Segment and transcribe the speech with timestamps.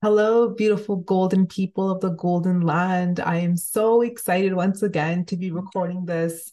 [0.00, 3.18] Hello, beautiful golden people of the golden land.
[3.18, 6.52] I am so excited once again to be recording this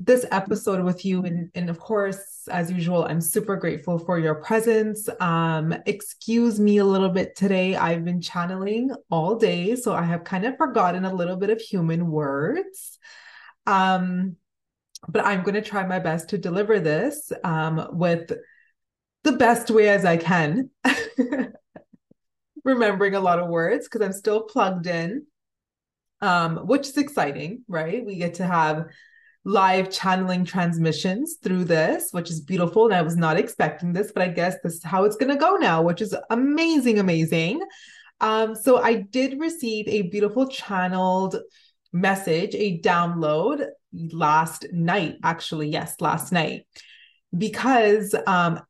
[0.00, 4.34] this episode with you and and of course as usual I'm super grateful for your
[4.34, 5.08] presence.
[5.20, 7.76] Um excuse me a little bit today.
[7.76, 11.60] I've been channeling all day so I have kind of forgotten a little bit of
[11.60, 12.98] human words.
[13.68, 14.34] Um
[15.08, 18.32] but I'm going to try my best to deliver this um with
[19.22, 20.70] the best way as I can.
[22.64, 25.26] remembering a lot of words because I'm still plugged in,
[26.20, 28.04] um, which is exciting, right?
[28.04, 28.86] We get to have
[29.44, 32.84] live channeling transmissions through this, which is beautiful.
[32.86, 35.40] And I was not expecting this, but I guess this is how it's going to
[35.40, 37.60] go now, which is amazing, amazing.
[38.20, 41.36] Um, so I did receive a beautiful channeled
[41.92, 45.68] message, a download last night, actually.
[45.68, 46.66] Yes, last night.
[47.36, 48.60] Because um,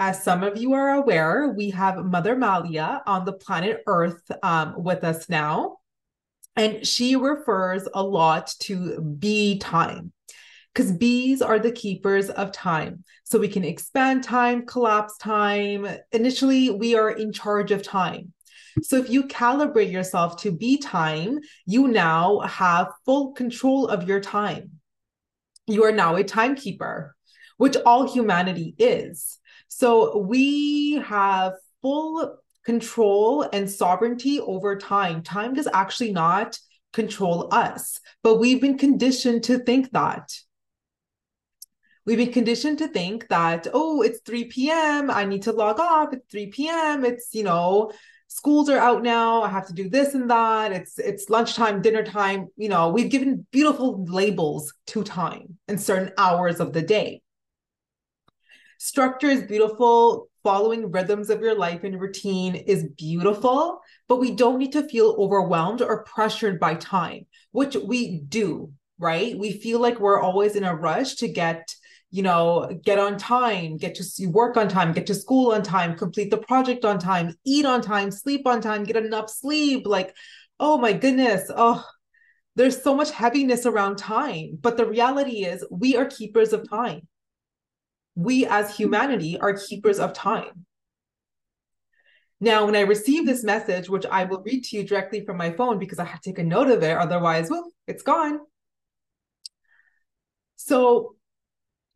[0.00, 4.82] as some of you are aware, we have Mother Malia on the planet Earth um,
[4.82, 5.76] with us now.
[6.56, 10.12] And she refers a lot to bee time
[10.72, 13.04] because bees are the keepers of time.
[13.24, 15.86] So we can expand time, collapse time.
[16.12, 18.32] Initially, we are in charge of time.
[18.82, 24.20] So if you calibrate yourself to bee time, you now have full control of your
[24.20, 24.80] time.
[25.66, 27.14] You are now a timekeeper,
[27.58, 29.39] which all humanity is.
[29.70, 35.22] So we have full control and sovereignty over time.
[35.22, 36.58] Time does actually not
[36.92, 40.32] control us, but we've been conditioned to think that.
[42.04, 45.10] We've been conditioned to think that, oh, it's 3 p.m.
[45.10, 46.12] I need to log off.
[46.12, 47.04] It's 3 p.m.
[47.04, 47.92] It's, you know,
[48.26, 49.42] schools are out now.
[49.42, 50.72] I have to do this and that.
[50.72, 52.48] It's it's lunchtime, dinner time.
[52.56, 57.22] You know, we've given beautiful labels to time and certain hours of the day.
[58.82, 60.30] Structure is beautiful.
[60.42, 63.78] Following rhythms of your life and routine is beautiful,
[64.08, 69.38] but we don't need to feel overwhelmed or pressured by time, which we do, right?
[69.38, 71.74] We feel like we're always in a rush to get
[72.10, 75.94] you know, get on time, get to work on time, get to school on time,
[75.94, 79.86] complete the project on time, eat on time, sleep on time, get enough sleep.
[79.86, 80.16] Like,
[80.58, 81.50] oh my goodness.
[81.54, 81.84] Oh,
[82.56, 84.58] there's so much heaviness around time.
[84.60, 87.06] But the reality is, we are keepers of time
[88.14, 90.66] we as humanity are keepers of time.
[92.40, 95.52] Now, when I receive this message, which I will read to you directly from my
[95.52, 98.40] phone because I have to take a note of it, otherwise, well, it's gone.
[100.56, 101.16] So,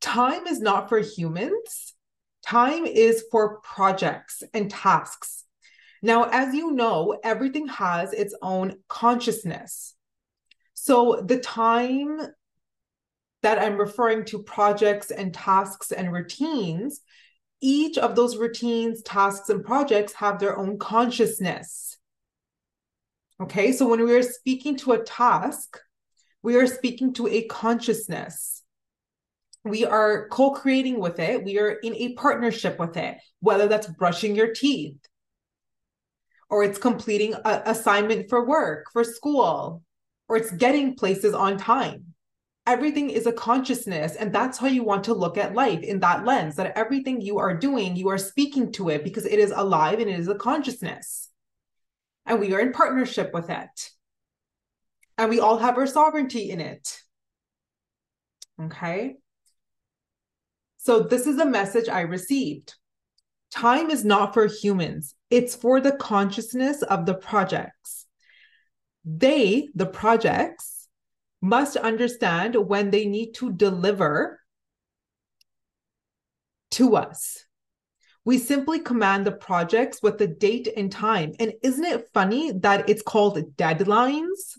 [0.00, 1.94] time is not for humans,
[2.46, 5.44] time is for projects and tasks.
[6.02, 9.96] Now, as you know, everything has its own consciousness.
[10.74, 12.20] So, the time
[13.42, 17.00] that I'm referring to projects and tasks and routines,
[17.60, 21.98] each of those routines, tasks, and projects have their own consciousness.
[23.40, 25.78] Okay, so when we are speaking to a task,
[26.42, 28.62] we are speaking to a consciousness.
[29.64, 33.86] We are co creating with it, we are in a partnership with it, whether that's
[33.86, 34.98] brushing your teeth
[36.50, 39.82] or it's completing an assignment for work, for school,
[40.28, 42.07] or it's getting places on time
[42.68, 46.26] everything is a consciousness and that's how you want to look at life in that
[46.26, 49.98] lens that everything you are doing you are speaking to it because it is alive
[50.00, 51.30] and it is a consciousness.
[52.26, 53.90] And we are in partnership with it.
[55.16, 57.00] And we all have our sovereignty in it.
[58.60, 59.16] Okay?
[60.76, 62.74] So this is a message i received.
[63.50, 65.14] Time is not for humans.
[65.30, 68.04] It's for the consciousness of the projects.
[69.06, 70.77] They the projects
[71.40, 74.40] must understand when they need to deliver
[76.72, 77.44] to us.
[78.24, 81.32] We simply command the projects with the date and time.
[81.40, 84.58] And isn't it funny that it's called deadlines?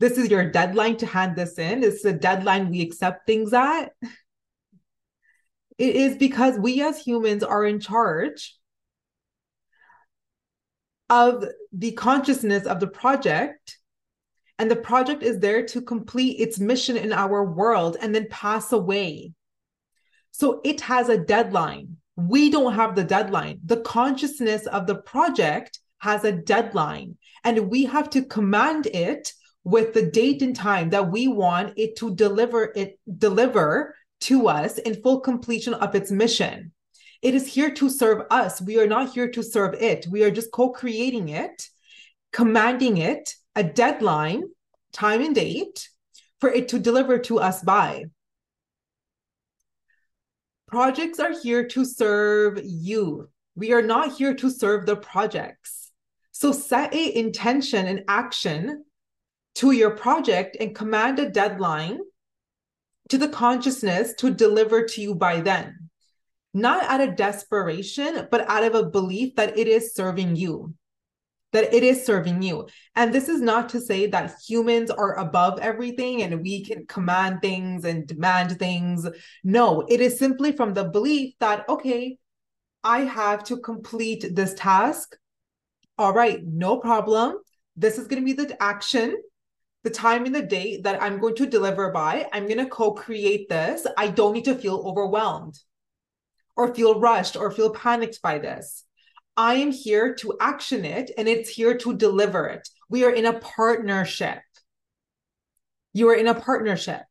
[0.00, 1.84] This is your deadline to hand this in.
[1.84, 3.92] It's the deadline we accept things at.
[5.78, 8.56] It is because we as humans are in charge
[11.08, 13.78] of the consciousness of the project
[14.62, 18.70] and the project is there to complete its mission in our world and then pass
[18.70, 19.32] away.
[20.30, 21.96] So it has a deadline.
[22.14, 23.58] We don't have the deadline.
[23.64, 29.32] The consciousness of the project has a deadline, and we have to command it
[29.64, 34.78] with the date and time that we want it to deliver it deliver to us
[34.78, 36.70] in full completion of its mission.
[37.20, 38.62] It is here to serve us.
[38.62, 40.06] We are not here to serve it.
[40.08, 41.66] We are just co-creating it,
[42.32, 44.44] commanding it, a deadline,
[44.92, 45.88] time and date
[46.40, 48.04] for it to deliver to us by.
[50.66, 53.28] Projects are here to serve you.
[53.54, 55.90] We are not here to serve the projects.
[56.32, 58.84] So set a intention and action
[59.56, 61.98] to your project and command a deadline
[63.10, 65.90] to the consciousness to deliver to you by then.
[66.54, 70.74] Not out of desperation, but out of a belief that it is serving you
[71.52, 72.66] that it is serving you.
[72.96, 77.40] And this is not to say that humans are above everything and we can command
[77.42, 79.06] things and demand things.
[79.44, 82.18] No, it is simply from the belief that, okay,
[82.82, 85.16] I have to complete this task.
[85.98, 87.36] All right, no problem.
[87.76, 89.16] This is going to be the action,
[89.84, 92.28] the time and the date that I'm going to deliver by.
[92.32, 93.86] I'm going to co create this.
[93.96, 95.58] I don't need to feel overwhelmed
[96.56, 98.84] or feel rushed or feel panicked by this.
[99.36, 102.68] I am here to action it and it's here to deliver it.
[102.88, 104.40] We are in a partnership.
[105.94, 107.02] You are in a partnership.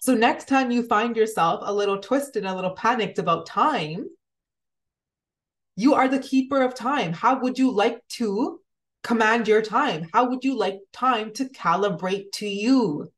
[0.00, 4.06] So next time you find yourself a little twisted, a little panicked about time,
[5.76, 7.12] you are the keeper of time.
[7.12, 8.60] How would you like to
[9.02, 10.08] command your time?
[10.12, 13.12] How would you like time to calibrate to you?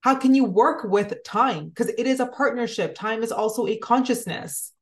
[0.00, 1.68] How can you work with time?
[1.68, 2.94] Because it is a partnership.
[2.94, 4.72] Time is also a consciousness.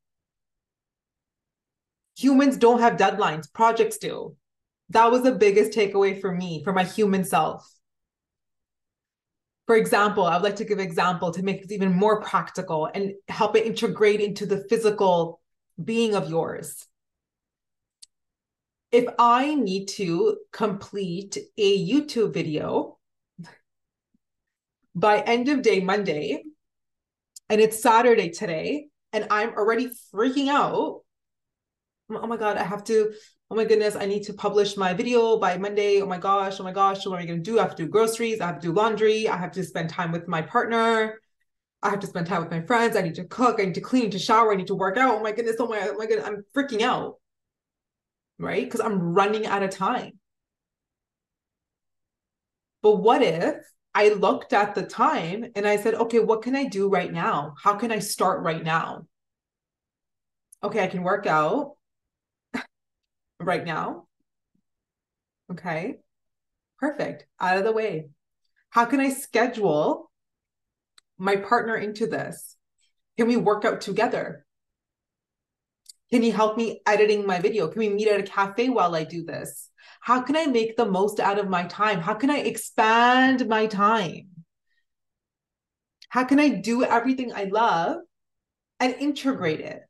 [2.16, 4.37] Humans don't have deadlines, projects do.
[4.90, 7.69] That was the biggest takeaway for me, for my human self.
[9.66, 12.88] For example, I would like to give an example to make this even more practical
[12.93, 15.40] and help it integrate into the physical
[15.82, 16.87] being of yours.
[18.93, 22.99] If I need to complete a YouTube video
[24.94, 26.44] by end of day Monday,
[27.49, 31.00] and it's Saturday today, and I'm already freaking out
[32.11, 33.12] oh my god i have to
[33.51, 36.03] oh my goodness i need to publish my video by monday.
[36.03, 37.59] Oh my gosh oh my gosh what am i going to do?
[37.59, 40.12] I have to do groceries i have to do laundry i have to spend time
[40.12, 41.21] with my partner
[41.83, 43.81] i have to spend time with my friends i need to cook i need to
[43.81, 45.19] clean to shower i need to work out.
[45.19, 47.17] Oh my goodness oh my, oh my goodness i'm freaking out.
[48.39, 48.65] Right?
[48.65, 50.19] Because i'm running out of time.
[52.83, 53.57] But what if
[53.95, 57.55] I looked at the time and I said, okay, what can I do right now?
[57.62, 59.07] How can I start right now?
[60.65, 61.77] Okay, I can work out
[63.44, 64.06] right now.
[65.50, 65.96] Okay,
[66.79, 67.26] perfect.
[67.41, 68.08] Out of the way.
[68.70, 70.11] How can I schedule
[71.19, 72.56] my partner into this?
[73.17, 74.44] Can we work out together?
[76.11, 77.69] Can he help me editing my video?
[77.69, 79.70] Can we meet at a cafe while I do this?
[80.00, 82.00] How can I make the most out of my time?
[82.00, 84.29] How can I expand my time?
[86.08, 87.99] How can I do everything I love
[88.79, 89.82] and integrate it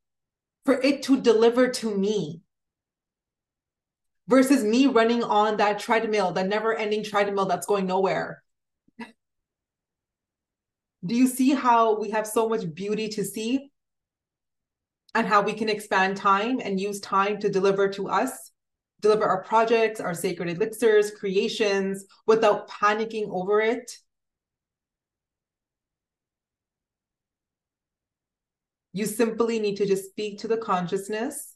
[0.65, 2.44] for it to deliver to me?
[4.27, 8.43] Versus me running on that treadmill, that never ending treadmill that's going nowhere.
[11.05, 13.71] Do you see how we have so much beauty to see?
[15.15, 18.51] And how we can expand time and use time to deliver to us,
[19.01, 23.97] deliver our projects, our sacred elixirs, creations without panicking over it?
[28.93, 31.54] You simply need to just speak to the consciousness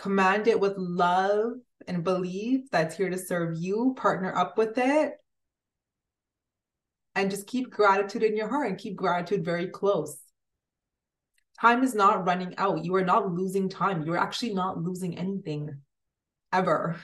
[0.00, 1.52] command it with love
[1.86, 5.12] and belief that's here to serve you, partner up with it.
[7.14, 10.16] And just keep gratitude in your heart and keep gratitude very close.
[11.60, 12.84] Time is not running out.
[12.84, 14.02] You are not losing time.
[14.02, 15.68] You're actually not losing anything
[16.52, 16.96] ever.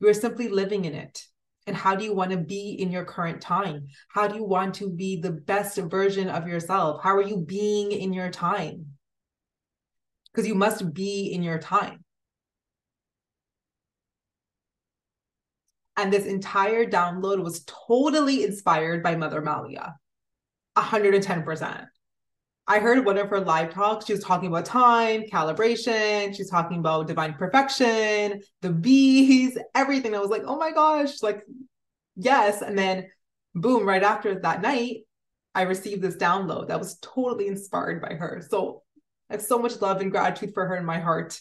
[0.00, 1.24] You are simply living in it.
[1.66, 3.88] And how do you want to be in your current time?
[4.08, 7.02] How do you want to be the best version of yourself?
[7.02, 8.86] How are you being in your time?
[10.32, 11.99] Because you must be in your time.
[16.00, 19.96] And this entire download was totally inspired by Mother Malia.
[20.78, 21.86] 110%.
[22.66, 24.06] I heard one of her live talks.
[24.06, 26.34] She was talking about time, calibration.
[26.34, 30.14] She's talking about divine perfection, the bees, everything.
[30.14, 31.42] I was like, oh my gosh, like,
[32.16, 32.62] yes.
[32.62, 33.10] And then,
[33.54, 35.00] boom, right after that night,
[35.54, 38.42] I received this download that was totally inspired by her.
[38.48, 38.84] So
[39.28, 41.38] I have so much love and gratitude for her in my heart.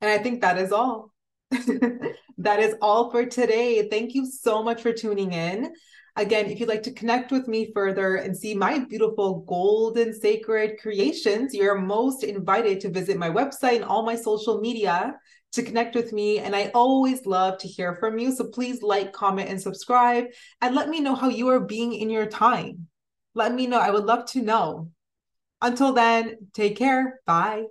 [0.00, 1.12] And I think that is all.
[2.38, 3.88] that is all for today.
[3.88, 5.72] Thank you so much for tuning in.
[6.16, 10.78] Again, if you'd like to connect with me further and see my beautiful golden sacred
[10.80, 15.14] creations, you're most invited to visit my website and all my social media
[15.52, 16.38] to connect with me.
[16.38, 18.32] And I always love to hear from you.
[18.34, 20.26] So please like, comment, and subscribe
[20.62, 22.88] and let me know how you are being in your time.
[23.34, 23.78] Let me know.
[23.78, 24.90] I would love to know.
[25.60, 27.20] Until then, take care.
[27.26, 27.64] Bye.